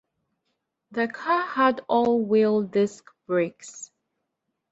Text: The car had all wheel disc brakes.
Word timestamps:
The 0.89 1.07
car 1.09 1.45
had 1.45 1.81
all 1.87 2.19
wheel 2.25 2.63
disc 2.63 3.05
brakes. 3.27 3.91